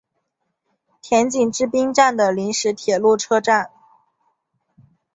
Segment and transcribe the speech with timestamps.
[1.03, 3.69] 田井之滨站的临时铁路车站。